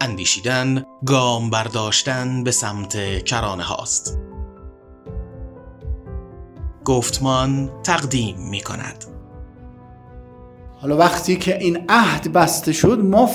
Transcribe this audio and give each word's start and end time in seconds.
اندیشیدن 0.00 0.84
گام 1.06 1.50
برداشتن 1.50 2.44
به 2.44 2.50
سمت 2.50 3.24
کرانه 3.24 3.62
هاست. 3.62 4.18
گفتمان 6.84 7.70
تقدیم 7.82 8.36
می 8.50 8.60
کند. 8.60 9.04
حالا 10.80 10.96
وقتی 10.96 11.36
که 11.36 11.58
این 11.58 11.84
عهد 11.88 12.32
بسته 12.32 12.72
شد 12.72 12.98
ما 13.04 13.30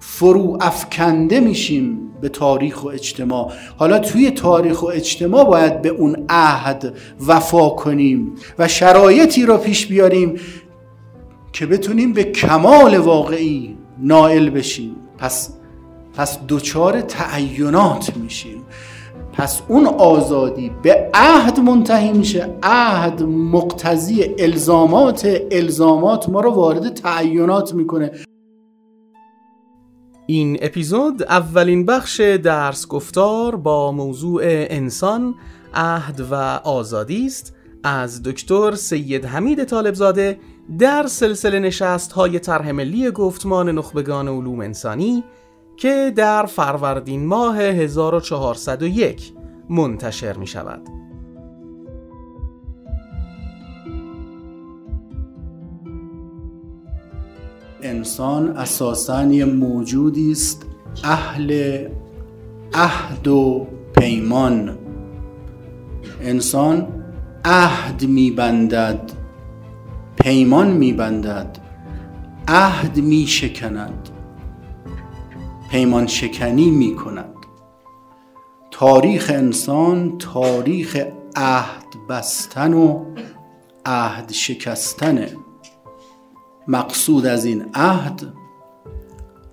فرو 0.00 0.58
افکنده 0.60 1.40
میشیم 1.40 2.10
به 2.20 2.28
تاریخ 2.28 2.84
و 2.84 2.88
اجتماع. 2.88 3.52
حالا 3.76 3.98
توی 3.98 4.30
تاریخ 4.30 4.82
و 4.82 4.86
اجتماع 4.86 5.44
باید 5.44 5.82
به 5.82 5.88
اون 5.88 6.26
عهد 6.28 6.96
وفا 7.26 7.68
کنیم 7.68 8.34
و 8.58 8.68
شرایطی 8.68 9.46
را 9.46 9.58
پیش 9.58 9.86
بیاریم 9.86 10.40
که 11.52 11.66
بتونیم 11.66 12.12
به 12.12 12.24
کمال 12.24 12.96
واقعی 12.96 13.78
نائل 13.98 14.50
بشیم. 14.50 14.96
پس 15.18 15.50
پس 16.16 16.38
دوچار 16.38 17.00
تعینات 17.00 18.16
میشیم. 18.16 18.64
پس 19.32 19.62
اون 19.68 19.86
آزادی 19.86 20.70
به 20.82 21.10
عهد 21.14 21.60
منتهی 21.60 22.12
میشه. 22.12 22.54
عهد 22.62 23.22
مقتضی 23.22 24.34
الزامات 24.38 25.28
الزامات 25.50 26.28
ما 26.28 26.40
رو 26.40 26.50
وارد 26.50 26.94
تعینات 26.94 27.74
می‌کنه. 27.74 28.10
این 30.26 30.58
اپیزود 30.60 31.22
اولین 31.22 31.86
بخش 31.86 32.20
درس 32.20 32.88
گفتار 32.88 33.56
با 33.56 33.92
موضوع 33.92 34.42
انسان 34.44 35.34
عهد 35.74 36.20
و 36.30 36.34
آزادی 36.64 37.26
است. 37.26 37.54
از 37.84 38.22
دکتر 38.22 38.74
سید 38.74 39.24
حمید 39.24 39.64
طالبزاده 39.64 40.38
در 40.78 41.06
سلسله 41.06 41.58
نشست 41.58 42.12
های 42.12 42.38
طرح 42.38 42.70
ملی 42.70 43.10
گفتمان 43.10 43.68
نخبگان 43.68 44.28
علوم 44.28 44.60
انسانی 44.60 45.24
که 45.76 46.12
در 46.16 46.46
فروردین 46.46 47.26
ماه 47.26 47.58
1401 47.58 49.32
منتشر 49.68 50.36
می 50.36 50.46
شود. 50.46 50.82
انسان 57.82 58.56
اساسا 58.56 59.24
یه 59.24 59.44
موجودی 59.44 60.32
است 60.32 60.66
اهل 61.04 61.78
عهد 62.74 63.28
و 63.28 63.66
پیمان 63.98 64.78
انسان 66.20 66.86
عهد 67.44 68.04
میبندد 68.04 69.12
پیمان 70.22 70.70
میبندد 70.70 71.58
عهد 72.48 72.96
میشکند 72.96 74.08
پیمان 75.74 76.06
شکنی 76.06 76.70
می‌کند 76.70 77.34
تاریخ 78.70 79.30
انسان 79.34 80.18
تاریخ 80.18 80.96
عهد 81.36 81.84
بستن 82.08 82.74
و 82.74 83.04
عهد 83.86 84.32
شکستنه 84.32 85.36
مقصود 86.68 87.26
از 87.26 87.44
این 87.44 87.64
عهد 87.74 88.22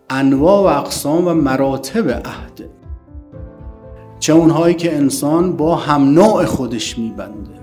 انواع 0.09 0.59
و 0.59 0.79
اقسام 0.79 1.27
و 1.27 1.33
مراتب 1.33 2.09
عهد. 2.09 2.69
چه 4.19 4.33
اونهایی 4.33 4.75
که 4.75 4.95
انسان 4.95 5.57
با 5.57 5.75
هم 5.75 6.03
نوع 6.03 6.45
خودش 6.45 6.99
میبنده. 6.99 7.59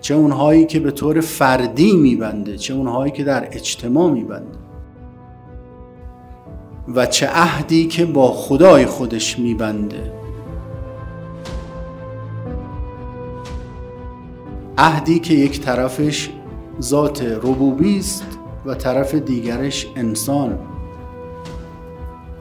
چه 0.00 0.14
اونهایی 0.14 0.66
که 0.66 0.80
به 0.80 0.90
طور 0.90 1.20
فردی 1.20 1.96
میبنده. 1.96 2.56
چه 2.56 2.74
اونهایی 2.74 3.12
که 3.12 3.24
در 3.24 3.48
اجتماع 3.52 4.10
میبنده. 4.10 4.58
و 6.94 7.06
چه 7.06 7.26
عهدی 7.26 7.86
که 7.86 8.06
با 8.06 8.32
خدای 8.32 8.86
خودش 8.86 9.38
میبنده. 9.38 10.12
عهدی 14.78 15.18
که 15.18 15.34
یک 15.34 15.60
طرفش 15.60 16.30
ذات 16.80 17.22
ربوبی 17.22 17.98
است 17.98 18.24
و 18.66 18.74
طرف 18.74 19.14
دیگرش 19.14 19.86
انسان. 19.96 20.58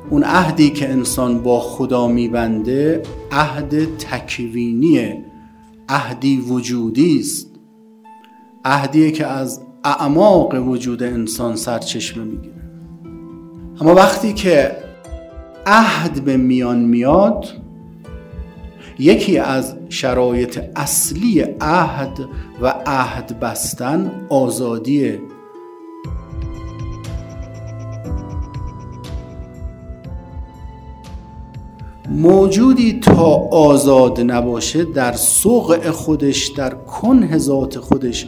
اون 0.10 0.24
عهدی 0.24 0.70
که 0.70 0.90
انسان 0.90 1.44
با 1.44 1.60
خدا 1.60 2.08
میبنده 2.08 3.04
عهد 3.32 3.98
تکوینیه 3.98 5.26
عهدی 5.90 6.38
وجودی 6.38 7.20
است. 7.20 7.48
عهدی 8.66 9.12
که 9.12 9.28
از 9.28 9.62
اعماق 9.84 10.68
وجود 10.68 11.04
انسان 11.04 11.56
سرچشمه 11.56 12.24
می‌گیره. 12.24 12.73
اما 13.82 13.96
وقتی 13.96 14.34
که 14.34 14.72
عهد 15.66 16.24
به 16.24 16.38
میان 16.38 16.80
میاد 16.80 17.46
یکی 19.00 19.38
از 19.38 19.76
شرایط 19.90 20.60
اصلی 20.76 21.42
عهد 21.62 22.20
و 22.62 22.74
عهد 22.86 23.40
بستن 23.40 24.12
آزادیه. 24.30 25.22
موجودی 32.10 33.00
تا 33.00 33.36
آزاد 33.52 34.22
نباشه 34.22 34.84
در 34.84 35.14
سوق 35.14 35.90
خودش 35.90 36.48
در 36.48 36.74
کنه 36.74 37.38
ذات 37.38 37.80
خودش 37.80 38.28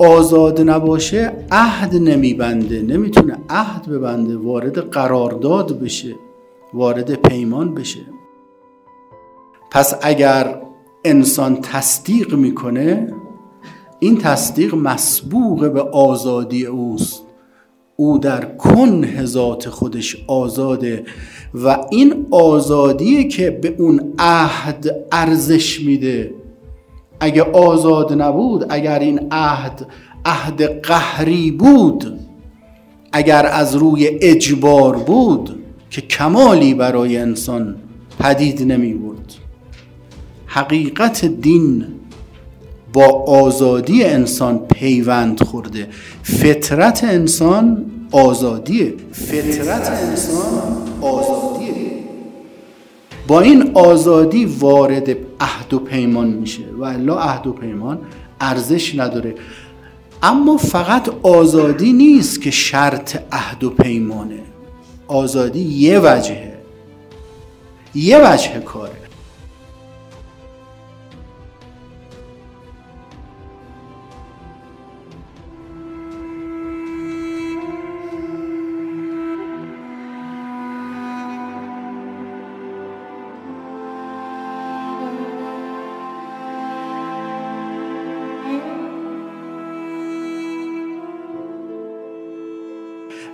آزاد 0.00 0.60
نباشه 0.60 1.32
عهد 1.50 1.94
نمیبنده. 1.96 2.82
نمی‌تونه 2.82 3.36
عهد 3.48 3.88
ببنده 3.88 4.36
وارد 4.36 4.78
قرارداد 4.78 5.80
بشه 5.80 6.14
وارد 6.74 7.14
پیمان 7.14 7.74
بشه. 7.74 8.00
پس 9.70 9.94
اگر 10.02 10.62
انسان 11.04 11.58
تصدیق 11.62 12.34
می‌کنه 12.34 13.12
این 13.98 14.18
تصدیق 14.18 14.74
مسبوق 14.74 15.72
به 15.72 15.80
آزادی 15.82 16.66
اوست. 16.66 17.22
او 17.96 18.18
در 18.18 18.44
کن 18.44 19.24
ذات 19.24 19.68
خودش 19.68 20.24
آزاده 20.26 21.04
و 21.54 21.86
این 21.90 22.26
آزادی 22.30 23.28
که 23.28 23.50
به 23.50 23.74
اون 23.78 24.14
عهد 24.18 24.90
ارزش 25.12 25.80
میده. 25.80 26.34
اگه 27.20 27.42
آزاد 27.42 28.22
نبود 28.22 28.66
اگر 28.68 28.98
این 28.98 29.26
عهد 29.30 29.86
عهد 30.24 30.62
قهری 30.62 31.50
بود 31.50 32.20
اگر 33.12 33.46
از 33.46 33.76
روی 33.76 34.06
اجبار 34.20 34.96
بود 34.96 35.62
که 35.90 36.00
کمالی 36.00 36.74
برای 36.74 37.16
انسان 37.16 37.76
پدید 38.18 38.72
نمی 38.72 38.94
بود 38.94 39.32
حقیقت 40.46 41.24
دین 41.24 41.86
با 42.92 43.06
آزادی 43.26 44.04
انسان 44.04 44.58
پیوند 44.58 45.42
خورده. 45.42 45.88
فطرت 46.22 47.04
انسان 47.04 47.86
آزادیه. 48.12 48.94
فطرت 49.12 49.90
انسان 49.90 50.42
آزادیه. 51.00 51.59
با 53.30 53.40
این 53.40 53.70
آزادی 53.74 54.44
وارد 54.44 55.08
عهد 55.40 55.74
و 55.74 55.78
پیمان 55.78 56.28
میشه. 56.28 56.62
و 56.78 56.84
الا 56.84 57.18
عهد 57.18 57.46
و 57.46 57.52
پیمان 57.52 57.98
ارزش 58.40 58.94
نداره. 58.94 59.34
اما 60.22 60.56
فقط 60.56 61.08
آزادی 61.22 61.92
نیست 61.92 62.42
که 62.42 62.50
شرط 62.50 63.18
عهد 63.32 63.64
و 63.64 63.70
پیمانه. 63.70 64.40
آزادی 65.06 65.60
یه 65.60 65.98
وجهه. 65.98 66.52
یه 67.94 68.32
وجه 68.32 68.60
کاره. 68.60 68.99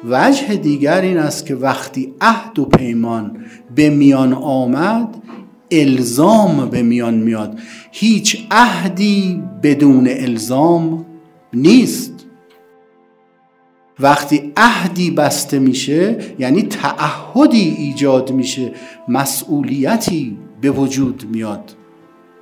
وجه 0.08 0.56
دیگر 0.56 1.00
این 1.00 1.18
است 1.18 1.46
که 1.46 1.54
وقتی 1.54 2.14
عهد 2.20 2.58
و 2.58 2.64
پیمان 2.64 3.36
به 3.74 3.90
میان 3.90 4.32
آمد 4.32 5.16
الزام 5.70 6.70
به 6.70 6.82
میان 6.82 7.14
میاد. 7.14 7.58
هیچ 7.92 8.46
عهدی 8.50 9.42
بدون 9.62 10.08
الزام 10.10 11.06
نیست. 11.54 12.12
وقتی 14.00 14.52
عهدی 14.56 15.10
بسته 15.10 15.58
میشه 15.58 16.18
یعنی 16.38 16.62
تعهدی 16.62 17.74
ایجاد 17.78 18.32
میشه 18.32 18.72
مسئولیتی 19.08 20.36
به 20.60 20.70
وجود 20.70 21.24
میاد. 21.32 21.72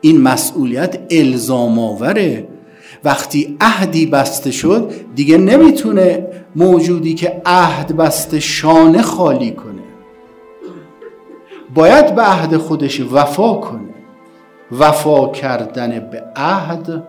این 0.01 0.21
مسئولیت 0.21 0.99
الزام 1.11 1.79
آوره 1.79 2.49
وقتی 3.05 3.57
عهدی 3.61 4.07
بسته 4.07 4.51
شد 4.51 4.91
دیگه 5.15 5.39
نمی‌تونه 5.39 6.27
موجودی 6.57 7.15
که 7.15 7.43
عهد 7.47 7.97
بسته 7.97 8.41
شانه 8.41 9.03
خالی 9.03 9.51
کنه. 9.51 9.83
باید 11.75 12.15
به 12.15 12.23
عهد 12.23 12.57
خودش 12.57 13.01
وفا 13.01 13.55
کنه. 13.55 13.95
وفا 14.73 15.29
کردن 15.29 16.11
به 16.11 16.23
عهد 16.37 17.03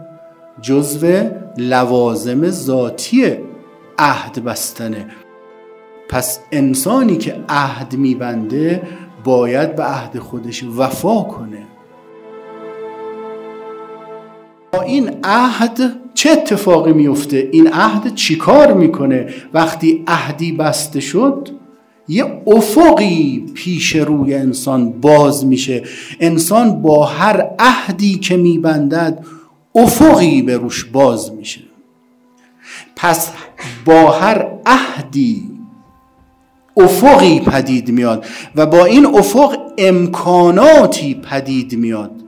جزو 0.61 1.29
لوازم 1.57 2.49
ذاتی 2.49 3.37
عهد 3.99 4.43
بستنه 4.43 5.05
پس 6.09 6.39
انسانی 6.51 7.17
که 7.17 7.35
عهد 7.49 7.95
میبنده 7.95 8.81
باید 9.23 9.75
به 9.75 9.83
عهد 9.83 10.19
خودش 10.19 10.63
وفا 10.77 11.21
کنه. 11.21 11.74
این 14.81 15.11
عهد 15.23 15.79
چه 16.13 16.29
اتفاقی 16.29 16.93
میفته؟ 16.93 17.49
این 17.51 17.67
عهد 17.67 18.15
چیکار 18.15 18.73
می‌کنه؟ 18.73 19.33
وقتی 19.53 20.03
عهدی 20.07 20.51
بسته 20.51 20.99
شد 20.99 21.49
یه 22.07 22.41
افقی 22.47 23.45
پیش 23.53 23.95
روی 23.95 24.33
انسان 24.33 24.91
باز 24.91 25.45
میشه. 25.45 25.83
انسان 26.19 26.81
با 26.81 27.05
هر 27.05 27.47
عهدی 27.59 28.15
که 28.15 28.37
میبندد 28.37 29.25
افقی 29.75 30.41
به 30.41 30.57
روش 30.57 30.85
باز 30.85 31.31
میشه. 31.31 31.61
پس 32.95 33.31
با 33.85 34.11
هر 34.11 34.47
عهدی 34.65 35.51
افقی 36.77 37.39
پدید 37.39 37.91
میاد 37.91 38.25
و 38.55 38.65
با 38.65 38.85
این 38.85 39.05
افق 39.05 39.57
امکاناتی 39.77 41.15
پدید 41.15 41.77
میاد. 41.77 42.24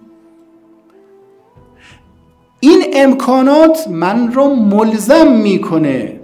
این 2.60 2.84
امکانات 2.94 3.88
من 3.88 4.34
را 4.34 4.50
ملزم 4.50 5.32
می‌کنه. 5.32 6.20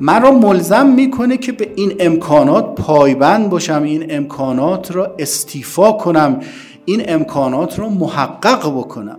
من 0.00 0.22
را 0.22 0.30
ملزم 0.30 0.86
می‌کنه 0.86 1.36
که 1.36 1.52
به 1.52 1.72
این 1.76 1.92
امکانات 2.00 2.74
پایبند 2.74 3.50
باشم 3.50 3.82
این 3.82 4.06
امکانات 4.08 4.90
را 4.90 5.14
استیفا 5.18 5.92
کنم 5.92 6.40
این 6.84 7.02
امکانات 7.08 7.78
را 7.78 7.88
محقق 7.88 8.70
بکنم. 8.70 9.18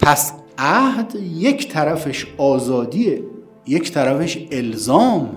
پس 0.00 0.32
عهد 0.58 1.14
یک 1.36 1.68
طرفش 1.68 2.26
آزادیه 2.38 3.22
یک 3.66 3.92
طرفش 3.92 4.46
الزام. 4.52 5.36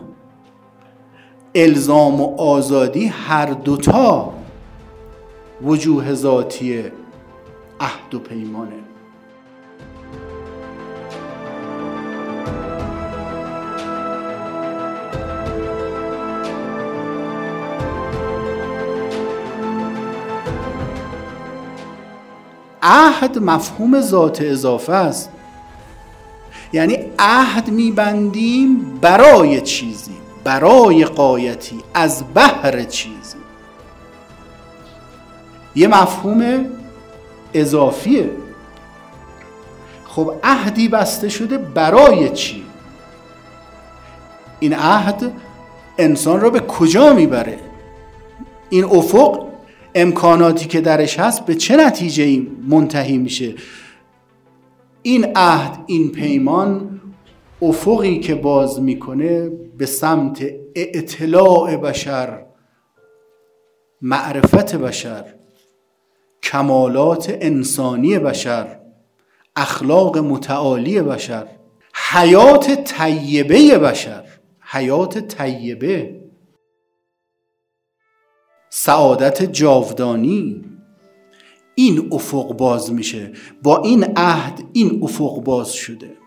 الزام 1.55 2.21
و 2.21 2.35
آزادی 2.41 3.05
هر 3.05 3.45
دوتا 3.45 4.33
وجوه 5.63 6.13
ذاتی 6.13 6.83
عهد 7.81 8.13
و 8.13 8.19
پیمانه. 8.19 8.71
عهد 22.81 23.37
مفهوم 23.37 24.01
ذات 24.01 24.41
اضافه 24.41 24.93
است. 24.93 25.29
یعنی 26.73 26.97
عهد 27.19 27.69
میبندیم 27.69 28.99
برای 29.01 29.61
چیزی 29.61 30.17
برای 30.43 31.05
قایتی 31.05 31.79
از 31.93 32.23
بهر 32.33 32.83
چیزی. 32.83 33.37
یه 35.75 35.87
مفهوم 35.87 36.65
اضافیه. 37.53 38.29
خب 40.05 40.33
عهدی 40.43 40.87
بسته 40.87 41.29
شده 41.29 41.57
برای 41.57 42.29
چی؟ 42.29 42.63
این 44.59 44.73
عهد 44.73 45.31
انسان 45.97 46.41
را 46.41 46.49
به 46.49 46.59
کجا 46.59 47.13
می‌بره؟ 47.13 47.59
این 48.69 48.83
افق 48.83 49.47
امکاناتی 49.95 50.67
که 50.67 50.81
درش 50.81 51.19
هست 51.19 51.45
به 51.45 51.55
چه 51.55 51.77
نتیجه 51.77 52.23
ای 52.23 52.47
منتهی 52.67 53.17
میشه؟ 53.17 53.53
این 55.01 55.31
عهد 55.35 55.79
این 55.87 56.11
پیمان 56.11 57.01
افقی 57.61 58.19
که 58.19 58.35
باز 58.35 58.81
می‌کنه 58.81 59.49
به 59.77 59.85
سمت 59.85 60.45
اطلاع 60.75 61.77
بشر 61.77 62.45
معرفت 64.01 64.75
بشر. 64.75 65.40
کمالات 66.51 67.37
انسانی 67.41 68.19
بشر 68.19 68.79
اخلاق 69.55 70.17
متعالی 70.17 71.01
بشر 71.01 71.47
حیات 72.11 72.83
طیبه 72.83 73.77
بشر 73.77 74.23
حیات 74.61 75.17
طیبه. 75.17 76.21
سعادت 78.69 79.43
جاودانی. 79.43 80.65
این 81.75 82.09
افق 82.11 82.57
باز 82.57 82.93
میشه. 82.93 83.31
با 83.63 83.81
این 83.81 84.03
عهد 84.15 84.63
این 84.73 84.99
افق 85.03 85.43
باز 85.43 85.71
شده. 85.71 86.20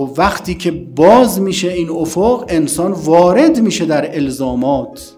خب 0.00 0.10
وقتی 0.16 0.54
که 0.54 0.70
باز 0.70 1.40
میشه 1.40 1.68
این 1.72 1.90
افق 1.90 2.44
انسان 2.48 2.92
وارد 2.92 3.60
میشه 3.60 3.84
در 3.84 4.16
الزامات. 4.16 5.12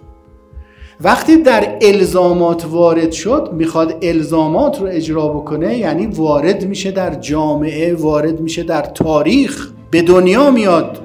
وقتی 1.01 1.37
در 1.37 1.79
الزامات 1.83 2.65
وارد 2.65 3.13
شد 3.13 3.51
می‌خواد 3.53 3.97
الزامات 4.03 4.81
رو 4.81 4.87
اجرا 4.91 5.29
بکنه 5.29 5.79
یعنی 5.79 6.07
وارد 6.07 6.67
میشه 6.67 6.91
در 6.91 7.15
جامعه 7.15 7.95
وارد 7.95 8.41
میشه 8.41 8.63
در 8.63 8.83
تاریخ 8.83 9.73
به 9.91 10.03
دنیا 10.03 10.51
میاد. 10.51 11.01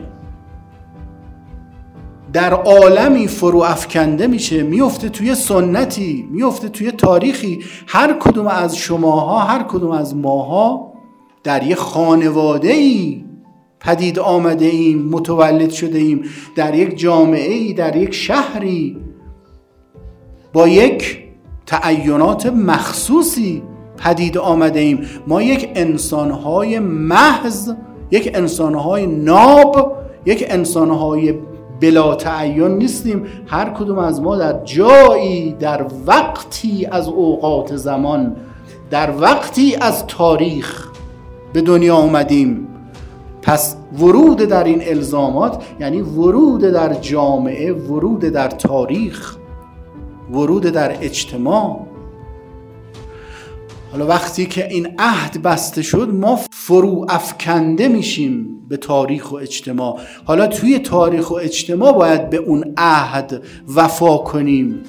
در 2.34 2.54
عالمی 2.54 3.28
فرو 3.28 3.60
افکنده 3.60 4.28
میشه 4.28 4.64
میفته 4.64 5.10
توی 5.10 5.36
سنتی 5.36 6.28
میفته 6.32 6.70
توی 6.70 6.92
تاریخی. 6.92 7.60
هر 7.88 8.14
کدوم 8.20 8.48
از 8.48 8.78
شماها 8.78 9.40
هر 9.40 9.64
کدوم 9.64 9.92
از 9.92 10.16
ماها 10.16 10.94
در 11.44 11.64
یه 11.64 11.76
خانواده 11.76 12.72
ای 12.72 13.27
پدید 13.80 14.20
آمده 14.20 14.66
ایم 14.66 15.10
متولد 15.10 15.70
شده 15.70 15.98
ایم. 15.98 16.24
در 16.56 16.76
یک 16.76 16.98
جامعه 16.98 17.54
ای 17.54 17.74
در 17.74 17.96
یک 17.96 18.14
شهری. 18.14 18.98
با 20.54 20.68
یک 20.68 21.24
تعینات 21.66 22.46
مخصوصی 22.46 23.64
پدید 23.98 24.38
آمده 24.38 24.80
ایم. 24.80 25.08
ما 25.28 25.42
یک 25.42 25.70
انسانهای 25.76 26.80
محض 26.80 27.74
یک 28.12 28.32
انسانهای 28.34 29.08
ناب 29.08 29.98
یک 30.26 30.46
انسانهای 30.50 31.34
بلا 31.82 32.16
تعین 32.16 32.78
نیستیم. 32.78 33.26
هر 33.48 33.70
کدوم 33.70 33.98
از 33.98 34.22
ما 34.22 34.38
در 34.38 34.64
جایی 34.64 35.52
در 35.52 35.86
وقتی 36.06 36.86
از 36.86 37.08
اوقات 37.08 37.76
زمان 37.76 38.36
در 38.90 39.14
وقتی 39.22 39.76
از 39.76 40.08
تاریخ 40.08 40.88
به 41.54 41.62
دنیا 41.62 41.96
آمدیم. 41.96 42.68
پس 43.48 43.76
ورود 44.00 44.38
در 44.38 44.64
این 44.64 44.82
الزامات 44.88 45.64
یعنی 45.80 46.02
ورود 46.02 46.62
در 46.62 46.94
جامعه 46.94 47.74
ورود 47.74 48.20
در 48.20 48.48
تاریخ 48.48 49.36
ورود 50.32 50.64
در 50.64 50.98
اجتماع. 51.02 51.88
حالا 53.92 54.08
وقتی 54.08 54.46
که 54.46 54.68
این 54.68 54.88
عهد 55.00 55.42
بسته 55.42 55.82
شد 55.82 56.10
ما 56.14 56.40
فرو 56.52 57.06
افکنده 57.10 57.88
میشیم 57.88 58.66
به 58.70 58.78
تاریخ 58.78 59.32
و 59.32 59.36
اجتماع. 59.36 60.00
حالا 60.26 60.48
توی 60.48 60.80
تاریخ 60.80 61.32
و 61.32 61.34
اجتماع 61.34 61.92
باید 61.94 62.30
به 62.30 62.38
اون 62.38 62.74
عهد 62.78 63.42
وفا 63.76 64.18
کنیم 64.18 64.84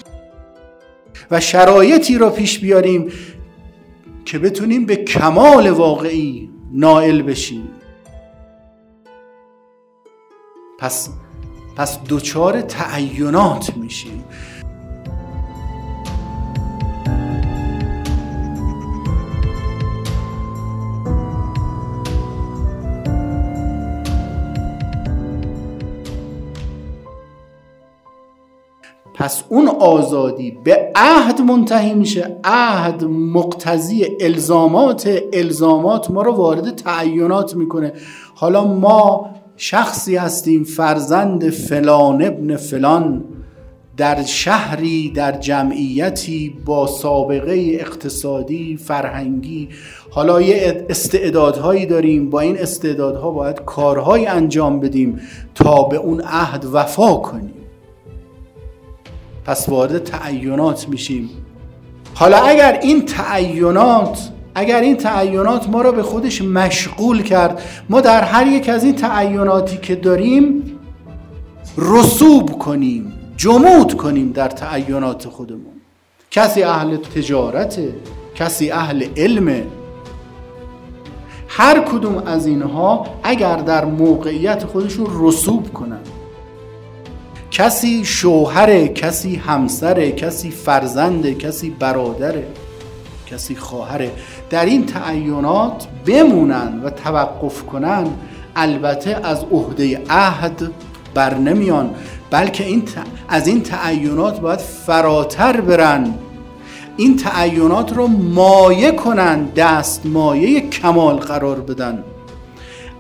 و 1.31 1.41
شرایطی 1.41 2.19
را 2.19 2.31
پیش 2.31 2.59
بیاریم 2.59 3.09
که 4.25 4.38
بتونیم 4.38 4.87
به 4.87 4.97
کمال 4.97 5.71
واقعی 5.71 6.50
نائل 6.73 7.23
بشیم. 7.23 7.69
پس 10.80 11.08
پس 11.76 11.99
دوچار 12.02 12.61
تعینات 12.61 13.76
میشیم. 13.76 14.25
پس 29.14 29.44
اون 29.49 29.68
آزادی 29.68 30.50
به 30.64 30.92
عهد 30.97 31.40
منتهی 31.40 31.94
میشه. 31.94 32.37
عهد 32.44 33.04
مقتضی 33.04 34.16
الزامات 34.20 35.11
الزامات 35.32 36.11
ما 36.11 36.23
رو 36.23 36.32
وارد 36.32 36.75
تعینات 36.75 37.56
می‌کنه. 37.56 37.92
حالا 38.35 38.64
ما 38.64 39.30
شخصی 39.61 40.17
هستیم 40.17 40.65
فرزند 40.65 41.50
فلان 41.50 42.25
ابن 42.25 42.57
فلان. 42.57 43.25
در 43.97 44.23
شهری 44.23 45.11
در 45.11 45.33
جمعیتی 45.33 46.57
با 46.65 46.87
سابقه 46.87 47.79
اقتصادی 47.81 48.77
فرهنگی. 48.77 49.69
حالا 50.11 50.41
یه 50.41 50.87
استعدادهایی 50.91 51.87
داریم. 51.87 52.31
با 52.31 52.41
این 52.41 52.59
استعدادها 52.59 53.31
باید 53.31 53.61
کارهایی 53.65 54.27
انجام 54.27 54.81
بدیم 54.81 55.21
تا 55.55 55.83
به 55.83 55.97
اون 55.97 56.21
عهد 56.21 56.65
وفا 56.73 57.15
کنیم. 57.15 57.55
پس 59.45 59.69
وارد 59.69 59.99
تعینات 59.99 60.88
میشیم. 60.88 61.31
حالا 62.15 62.37
اگر 62.37 62.79
این 62.83 63.05
تعینات 63.05 64.31
اگر 64.59 64.81
این 64.81 64.97
تعینات 64.97 65.69
ما 65.69 65.83
را 65.83 65.93
به 65.93 66.03
خودش 66.03 66.43
مشغول 66.43 67.23
کرد 67.23 67.62
ما 67.88 68.00
در 68.00 68.23
هر 68.23 68.47
یک 68.47 68.69
از 68.69 68.85
این 68.85 68.95
تعیناتی 68.95 69.77
که 69.77 69.95
داریم 69.95 70.79
رسوب 71.77 72.59
کنیم 72.59 73.12
جمود 73.37 73.97
کنیم 73.97 74.33
در 74.33 74.49
تعینات 74.49 75.29
خودمون. 75.29 75.81
کسی 76.31 76.62
اهل 76.62 76.97
تجارته 76.97 77.95
کسی 78.35 78.71
اهل 78.71 79.07
علمه. 79.17 79.65
هر 81.49 81.81
کدوم 81.81 82.23
از 82.27 82.47
اینها 82.47 83.07
اگر 83.23 83.57
در 83.57 83.85
موقعیت 83.85 84.65
خودشون 84.65 85.07
رسوب 85.21 85.73
کنن. 85.73 86.00
کسی 87.50 88.05
شوهره 88.05 88.88
کسی 88.88 89.37
همسره 89.37 90.12
کسی 90.12 90.50
فرزنده 90.50 91.35
کسی 91.35 91.71
برادره. 91.71 92.47
کسی 93.30 93.56
خواهره 93.56 94.11
در 94.50 94.64
این 94.64 94.87
تعینات 94.87 95.87
بمونن 96.06 96.80
و 96.85 96.90
توقف 96.90 97.62
کنن 97.62 98.06
البته 98.56 99.20
از 99.23 99.44
عهده 99.52 100.00
عهد 100.11 100.70
بر 101.14 101.35
نمیان. 101.35 101.90
بلکه 102.30 102.64
این 102.64 102.82
از 103.28 103.47
این 103.47 103.62
تعینات 103.62 104.40
باید 104.40 104.58
فراتر 104.58 105.61
برن. 105.61 106.14
این 106.97 107.16
تعینات 107.16 107.92
رو 107.97 108.06
مایه 108.06 108.92
کنن 108.92 109.44
دست 109.44 110.06
مایه 110.06 110.68
کمال 110.68 111.16
قرار 111.16 111.61
بدن. 111.61 112.04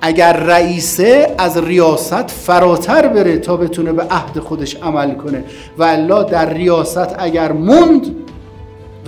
اگر 0.00 0.32
رئیسه 0.32 1.34
از 1.38 1.58
ریاست 1.58 2.30
فراتر 2.30 3.08
بره 3.08 3.38
تا 3.38 3.56
بتونه 3.56 3.92
به 3.92 4.02
عهد 4.02 4.38
خودش 4.38 4.76
عمل 4.76 5.14
کنه. 5.14 5.44
و 5.78 5.82
الا 5.82 6.22
در 6.22 6.52
ریاست 6.54 7.16
اگر 7.18 7.52
موند 7.52 8.06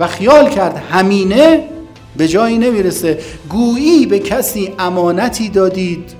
و 0.01 0.07
خیال 0.07 0.49
کرد 0.49 0.77
همینه 0.91 1.63
به 2.17 2.27
جایی 2.27 2.57
نمی‌رسه. 2.57 3.19
گویی 3.49 4.05
به 4.05 4.19
کسی 4.19 4.73
امانتی 4.79 5.49
دادید 5.49 6.13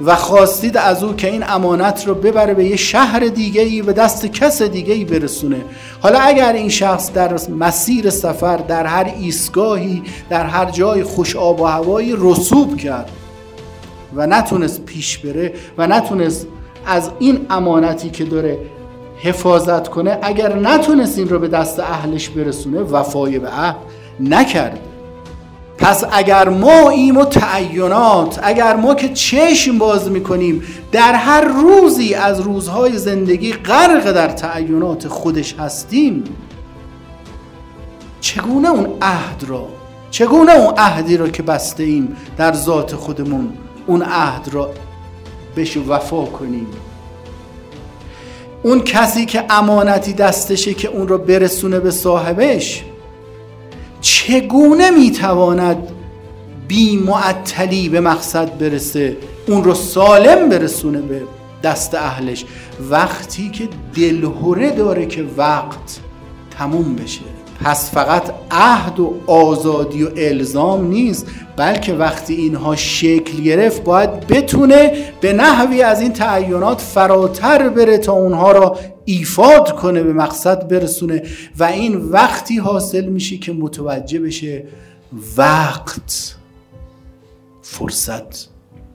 و 0.00 0.16
خواستید 0.16 0.76
از 0.76 1.04
او 1.04 1.12
که 1.16 1.30
این 1.30 1.44
امانت 1.48 2.06
رو 2.06 2.14
ببره 2.14 2.54
به 2.54 2.64
یه 2.64 2.76
شهر 2.76 3.20
دیگه 3.20 3.62
ای 3.62 3.80
و 3.80 3.92
دست 3.92 4.26
کس 4.26 4.62
دیگه 4.62 4.94
ای 4.94 5.04
برسونه. 5.04 5.64
حالا 6.00 6.18
اگر 6.18 6.52
این 6.52 6.68
شخص 6.68 7.12
در 7.12 7.40
مسیر 7.58 8.10
سفر 8.10 8.56
در 8.56 8.86
هر 8.86 9.12
ایستگاهی 9.20 10.02
در 10.30 10.46
هر 10.46 10.70
جای 10.70 11.02
خوش 11.02 11.36
آب 11.36 11.60
و 11.60 11.64
هوایی 11.64 12.14
رسوب 12.18 12.76
کرد 12.76 13.10
و 14.14 14.26
نتونست 14.26 14.84
پیش 14.84 15.18
بره 15.18 15.52
و 15.78 15.86
نتونست 15.86 16.46
از 16.86 17.10
این 17.18 17.46
امانتی 17.50 18.10
که 18.10 18.24
داره 18.24 18.58
حفاظت 19.22 19.88
کنه 19.88 20.18
اگر 20.22 20.56
نتونست 20.56 21.18
این 21.18 21.28
رو 21.28 21.38
به 21.38 21.48
دست 21.48 21.80
اهلش 21.80 22.28
برسونه 22.28 22.80
وفای 22.80 23.38
به 23.38 23.48
عهد 23.48 23.76
نکرده. 24.20 24.80
پس 25.78 26.04
اگر 26.12 26.48
ما 26.48 26.90
ایم 26.90 27.16
و 27.16 27.24
تعینات 27.24 28.40
اگر 28.42 28.76
ما 28.76 28.94
که 28.94 29.08
چشم 29.08 29.78
باز 29.78 30.10
می‌کنیم 30.10 30.62
در 30.92 31.14
هر 31.14 31.40
روزی 31.40 32.14
از 32.14 32.40
روزهای 32.40 32.98
زندگی 32.98 33.52
غرق 33.52 34.12
در 34.12 34.28
تعینات 34.28 35.08
خودش 35.08 35.54
هستیم 35.58 36.24
چگونه 38.20 38.68
اون 38.70 38.86
عهد 39.02 39.44
را 39.48 39.68
چگونه 40.10 40.52
اون 40.52 40.74
عهدی 40.76 41.16
را 41.16 41.28
که 41.28 41.42
بسته 41.42 41.82
ایم 41.82 42.16
در 42.36 42.52
ذات 42.52 42.94
خودمون 42.94 43.52
اون 43.86 44.02
عهد 44.02 44.48
را 44.52 44.70
بهش 45.54 45.76
وفا 45.76 46.24
کنیم؟ 46.24 46.66
اون 48.62 48.80
کسی 48.80 49.26
که 49.26 49.44
امانتی 49.50 50.12
دستشه 50.12 50.74
که 50.74 50.88
اون 50.88 51.08
را 51.08 51.18
برسونه 51.18 51.80
به 51.80 51.90
صاحبش 51.90 52.84
چگونه 54.00 54.90
می‌تواند 54.90 55.88
بی 56.68 56.96
معطلی 56.96 57.88
به 57.88 58.00
مقصد 58.00 58.58
برسه؟ 58.58 59.16
اون 59.48 59.64
رو 59.64 59.74
سالم 59.74 60.48
برسونه 60.48 61.00
به 61.00 61.22
دست 61.62 61.94
اهلش. 61.94 62.44
وقتی 62.90 63.50
که 63.50 63.68
دلهوره 63.96 64.70
داره 64.70 65.06
که 65.06 65.24
وقت 65.36 65.98
تموم 66.58 66.94
بشه. 66.94 67.37
پس 67.64 67.90
فقط 67.90 68.34
عهد 68.50 69.00
و 69.00 69.20
آزادی 69.26 70.04
و 70.04 70.10
الزام 70.16 70.86
نیست 70.86 71.26
بلکه 71.56 71.94
وقتی 71.94 72.34
اینها 72.34 72.76
شکل 72.76 73.42
گرفت 73.42 73.84
باید 73.84 74.26
بتونه 74.26 75.12
به 75.20 75.32
نحوی 75.32 75.82
از 75.82 76.00
این 76.00 76.12
تعینات 76.12 76.80
فراتر 76.80 77.68
بره 77.68 77.98
تا 77.98 78.12
اونها 78.12 78.52
را 78.52 78.78
ایفاد 79.04 79.76
کنه 79.80 80.02
به 80.02 80.12
مقصد 80.12 80.68
برسونه. 80.68 81.22
و 81.58 81.64
این 81.64 81.96
وقتی 81.96 82.58
حاصل 82.58 83.04
میشه 83.04 83.38
که 83.38 83.52
متوجه 83.52 84.20
بشه 84.20 84.64
وقت 85.36 86.36
فرصت 87.62 88.48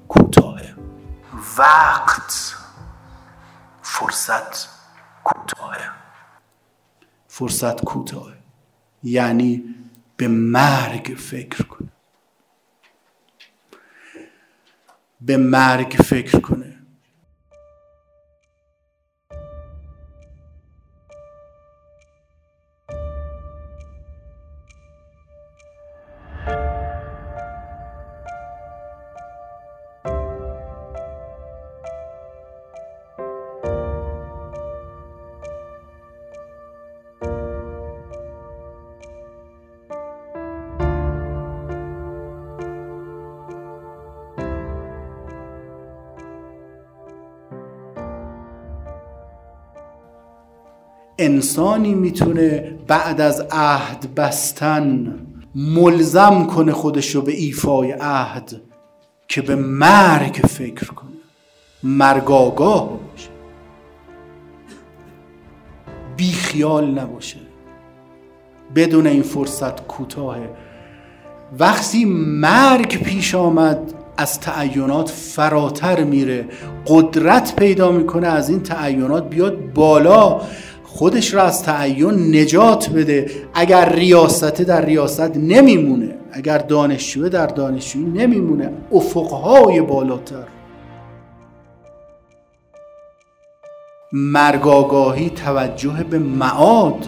کوتاه 0.07 0.61
وقت 1.57 2.55
فرصت 3.81 4.69
کوتاه 5.23 5.77
فرصت 7.27 7.83
کوتاه 7.85 8.42
یعنی 9.03 9.75
به 10.17 10.27
مرگ 10.27 11.15
فکر 11.17 11.63
کنه. 11.63 11.89
به 15.21 15.37
مرگ 15.37 15.91
فکر 15.91 16.39
کنه. 16.39 16.62
انسانی 51.25 51.93
می‌تونه 51.93 52.75
بعد 52.87 53.21
از 53.21 53.45
عهد 53.51 54.15
بستن 54.15 55.15
ملزم 55.55 56.45
کنه 56.45 56.71
خودش 56.71 57.15
رو 57.15 57.21
به 57.21 57.31
ایفای 57.31 57.91
عهد 57.91 58.61
که 59.27 59.41
به 59.41 59.55
مرگ 59.55 60.33
فکر 60.33 60.85
کنه. 60.85 61.09
مرگ 61.83 62.31
آگاه 62.31 62.89
باشه. 62.89 63.29
بی 66.17 66.31
خیال 66.31 66.99
نباشه. 66.99 67.37
بدون 68.75 69.07
این 69.07 69.23
فرصت 69.23 69.87
کوتاه. 69.87 70.37
وقتی 71.59 72.05
مرگ 72.05 73.03
پیش 73.03 73.35
آمد 73.35 73.93
از 74.17 74.39
تعینات 74.39 75.09
فراتر 75.09 76.03
میره. 76.03 76.45
قدرت 76.87 77.55
پیدا 77.55 77.91
می‌کنه 77.91 78.27
از 78.27 78.49
این 78.49 78.59
تعینات 78.59 79.29
بیاد 79.29 79.73
بالا. 79.73 80.41
خودش 80.95 81.33
را 81.33 81.43
از 81.43 81.63
تعین 81.63 82.35
نجات 82.35 82.89
بده. 82.89 83.31
اگر 83.53 83.89
ریاسته 83.89 84.63
در 84.63 84.85
ریاست 84.85 85.37
نمیمونه 85.37 86.15
اگر 86.31 86.57
دانشجوه 86.57 87.29
در 87.29 87.47
دانشجویی 87.47 88.05
نمیمونه 88.05 88.71
افقهای 88.91 89.81
بالاتر. 89.81 90.43
مرگاگاهی 94.11 95.29
توجه 95.29 96.05
به 96.09 96.19
معاد 96.19 97.07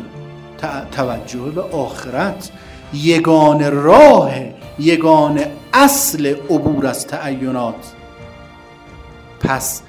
توجه 0.92 1.52
به 1.56 1.62
آخرت. 1.62 2.52
یگان 2.94 3.72
راه 3.72 4.32
یگان 4.80 5.40
اصل 5.74 6.36
عبور 6.50 6.88
از 6.88 7.08
تعینات. 7.08 7.94
پس 9.40 9.82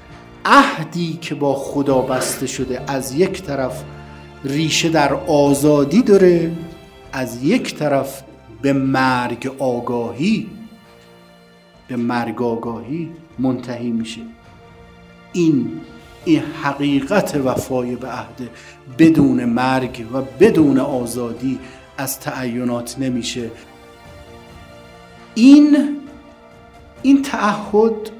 عهدی 0.46 1.18
که 1.20 1.34
با 1.34 1.54
خدا 1.54 2.00
بسته 2.00 2.46
شده 2.46 2.82
از 2.86 3.14
یک 3.14 3.42
طرف 3.42 3.84
ریشه 4.44 4.88
در 4.88 5.14
آزادی 5.14 6.02
داره 6.02 6.52
از 7.12 7.44
یک 7.44 7.74
طرف 7.74 8.22
به 8.62 8.72
مرگ 8.72 9.52
آگاهی 9.58 10.46
به 11.88 11.96
مرگ 11.96 12.42
آگاهی 12.42 13.10
منتهی 13.38 13.90
میشه. 13.90 14.20
این 15.32 15.80
این 16.24 16.42
حقیقت 16.62 17.36
وفای 17.44 17.96
به 17.96 18.08
عهد 18.08 18.50
بدون 18.98 19.44
مرگ 19.44 20.06
و 20.12 20.22
بدون 20.40 20.78
آزادی 20.78 21.58
از 21.98 22.20
تعینات 22.20 22.96
نمیشه. 22.98 23.50
این 25.34 25.96
این 27.02 27.22
تعهد 27.22 28.10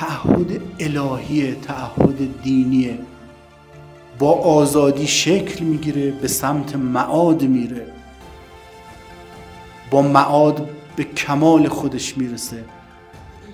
تعهد 0.00 0.60
الهیه 0.80 1.54
تعهد 1.54 2.42
دینیه 2.42 2.98
با 4.18 4.32
آزادی 4.32 5.06
شکل 5.06 5.64
می‌گیره 5.64 6.10
به 6.10 6.28
سمت 6.28 6.76
معاد 6.76 7.42
میره. 7.42 7.86
با 9.90 10.02
معاد 10.02 10.68
به 10.96 11.04
کمال 11.04 11.68
خودش 11.68 12.18
می‌رسه. 12.18 12.64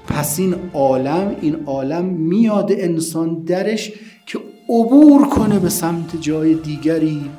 پس 0.09 0.39
این 0.39 0.55
عالم 0.75 1.37
این 1.41 1.65
عالم 1.67 2.05
میاد 2.05 2.73
انسان 2.73 3.35
درش 3.35 3.93
که 4.27 4.39
عبور 4.69 5.29
کنه 5.29 5.59
به 5.59 5.69
سمت 5.69 6.21
جای 6.21 6.55
دیگری. 6.55 7.31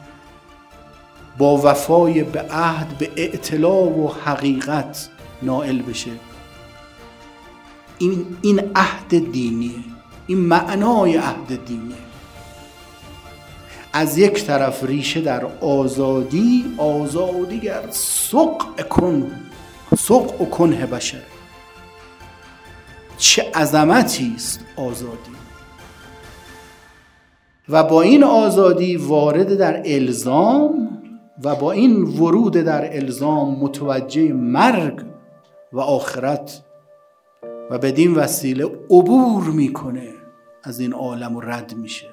با 1.37 1.61
وفای 1.63 2.23
به 2.23 2.41
عهد 2.41 2.97
به 2.97 3.09
اعتلاع 3.15 3.99
و 3.99 4.07
حقیقت 4.07 5.09
نائل 5.41 5.81
بشه. 5.81 6.11
این 8.03 8.25
این 8.41 8.71
عهد 8.75 9.31
دینیه 9.31 9.71
این 10.27 10.37
معنای 10.37 11.15
عهد 11.15 11.65
دینیه 11.65 11.95
از 13.93 14.17
یک 14.17 14.43
طرف 14.43 14.83
ریشه 14.83 15.21
در 15.21 15.45
آزادی 15.61 16.75
آزادی 16.77 17.59
گر 17.59 17.83
سق 17.91 18.87
کن 18.87 19.31
سق 19.97 20.41
و 20.41 20.45
کنه 20.45 20.85
بشر. 20.85 21.21
چه 23.17 23.51
عظمتی 23.55 24.33
است 24.35 24.59
آزادی. 24.77 25.31
و 27.69 27.83
با 27.83 28.01
این 28.01 28.23
آزادی 28.23 28.97
وارد 28.97 29.57
در 29.57 29.81
الزام 29.85 31.01
و 31.43 31.55
با 31.55 31.71
این 31.71 32.03
ورود 32.03 32.53
در 32.53 32.97
الزام 32.97 33.59
متوجه 33.59 34.33
مرگ 34.33 35.01
و 35.73 35.79
آخرت 35.79 36.61
و 37.69 37.77
بدین 37.77 38.15
وسیله 38.15 38.65
عبور 38.89 39.43
می‌کنه. 39.43 40.13
از 40.63 40.79
این 40.79 40.93
عالم 40.93 41.35
و 41.35 41.41
رد 41.41 41.75
میشه. 41.75 42.09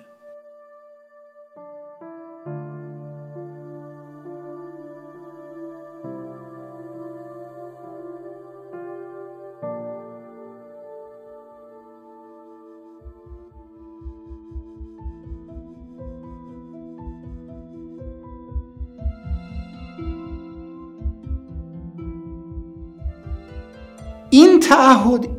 این 24.32 24.60
تعهد 24.60 25.29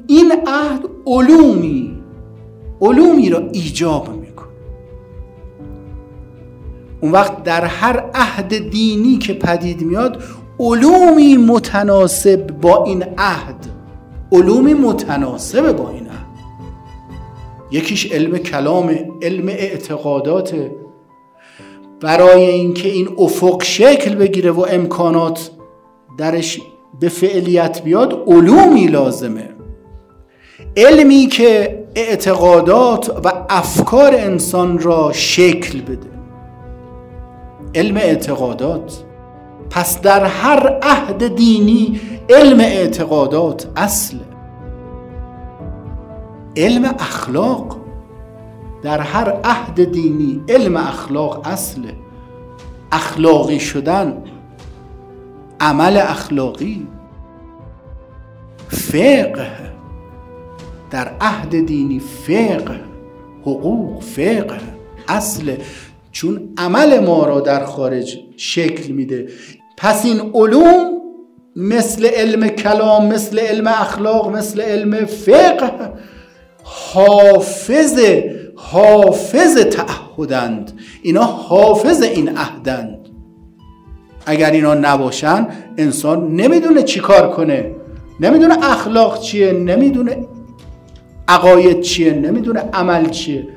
عهد 0.48 0.82
علومی 1.08 1.98
علومی 2.82 3.30
را 3.30 3.40
ایجاب 3.54 4.10
می‌کنه. 4.10 4.48
اون 7.02 7.12
وقت 7.12 7.44
در 7.44 7.66
هر 7.66 8.04
عهد 8.14 8.70
دینی 8.70 9.18
که 9.18 9.34
پدید 9.34 9.82
میاد 9.82 10.24
علومی 10.60 11.38
متناسب 11.38 12.48
با 12.48 12.84
این 12.86 13.04
عهد. 13.18 13.68
علومی 14.32 14.74
متناسب 14.74 15.72
با 15.72 15.90
این 15.90 16.08
عهد. 16.08 16.28
یکیش 17.72 18.12
علم 18.12 18.38
کلام 18.38 18.96
علم 19.22 19.48
اعتقادات. 19.48 20.56
برای 22.02 22.46
اینکه 22.46 22.90
این 22.90 23.10
افق 23.18 23.64
شکل 23.64 24.16
بگیره 24.16 24.52
و 24.52 24.66
امکانات 24.70 25.52
درش 26.18 26.62
به 27.00 27.10
فعلیت 27.10 27.84
بیاد 27.84 28.24
علومی 28.28 28.88
لازمه. 28.88 29.50
علمی 30.78 31.28
که 31.28 31.84
اعتقادات 31.96 33.10
و 33.26 33.32
افکار 33.50 34.16
انسان 34.16 34.80
را 34.80 35.12
شکل 35.14 35.82
بده. 35.82 36.10
علم 37.76 37.98
اعتقادات. 37.98 39.04
پس 39.70 40.02
در 40.02 40.26
هر 40.26 40.80
عهد 40.84 41.36
دینی 41.36 42.02
علم 42.30 42.60
اعتقادات 42.60 43.68
اصله 43.78 44.20
علم 46.58 46.86
اخلاق. 46.86 47.78
در 48.84 49.00
هر 49.00 49.32
عهد 49.44 49.92
دینی 49.92 50.42
علم 50.50 50.78
اخلاق 50.78 51.48
اصله 51.48 51.94
اخلاقی 52.92 53.60
شدن. 53.60 54.24
عمل 55.60 55.98
اخلاقی. 55.98 56.88
فقه. 58.68 59.71
در 60.92 61.12
عهد 61.22 61.66
دینی 61.66 62.00
فقه 62.00 62.80
حقوق 63.42 64.02
فقه 64.02 64.58
اصل 65.08 65.56
چون 66.12 66.50
عمل 66.58 67.00
ما 67.00 67.26
را 67.26 67.40
در 67.40 67.66
خارج 67.66 68.20
شکل 68.38 68.92
میده. 68.94 69.30
پس 69.78 70.06
این 70.06 70.32
علوم 70.34 71.02
مثل 71.56 72.06
علم 72.06 72.48
کلام 72.48 73.08
مثل 73.08 73.40
علم 73.40 73.68
اخلاق 73.68 74.30
مثل 74.30 74.62
علم 74.62 75.06
فقه 75.06 75.72
حافظ 76.64 78.00
حافظ 78.56 79.58
تعهدند. 79.58 80.80
اینا 81.02 81.24
حافظ 81.24 82.02
این 82.02 82.38
عهدند. 82.38 83.08
اگر 84.26 84.52
اینا 84.52 84.74
نباشن 84.74 85.48
انسان 85.78 86.36
نمی‌دونه 86.36 86.84
چی 86.84 87.00
کار 87.00 87.30
کنه. 87.30 87.76
نمی‌دونه 88.20 88.66
اخلاق 88.72 89.22
چیه 89.22 89.52
نمی‌دونه 89.52 90.28
عقاید 91.28 91.82
چیه؟ 91.82 92.14
نمی‌دونه. 92.14 92.60
عمل 92.74 93.10
چیه؟ 93.10 93.48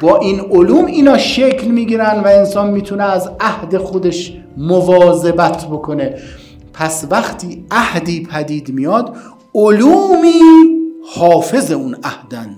با 0.00 0.18
این 0.18 0.40
علوم 0.40 0.86
اینا 0.86 1.18
شکل 1.18 1.68
می‌گیرن 1.68 2.20
و 2.20 2.26
انسان 2.26 2.70
می‌تونه 2.70 3.04
از 3.04 3.30
عهد 3.40 3.76
خودش 3.76 4.36
مواظبت 4.56 5.66
بکنه. 5.66 6.14
پس 6.72 7.06
وقتی 7.10 7.64
عهدی 7.70 8.22
پدید 8.30 8.72
میاد 8.72 9.16
علومی 9.54 10.40
حافظ 11.14 11.70
اون 11.70 11.96
عهدن. 12.04 12.56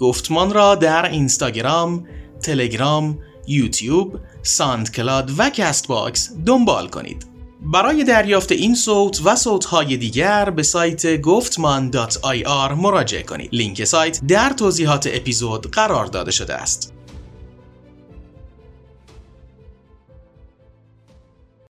گفتمان 0.00 0.52
را 0.52 0.74
در 0.74 1.10
اینستاگرام، 1.10 2.06
تلگرام، 2.42 3.18
یوتیوب، 3.46 4.16
SoundCloud 4.42 5.30
و 5.38 5.50
Castbox 5.50 6.30
دنبال 6.46 6.88
کنید. 6.88 7.26
برای 7.62 8.04
دریافت 8.04 8.52
این 8.52 8.74
صوت 8.74 9.20
و 9.24 9.36
صوتهای 9.36 9.96
دیگر 9.96 10.50
به 10.50 10.62
سایت 10.62 11.20
گفتمان.ir 11.20 12.72
مراجعه 12.76 13.22
کنید. 13.22 13.48
لینک 13.52 13.84
سایت 13.84 14.20
در 14.28 14.50
توضیحات 14.50 15.08
اپیزود 15.12 15.70
قرار 15.70 16.06
داده 16.06 16.30
شده 16.30 16.54
است. 16.54 16.89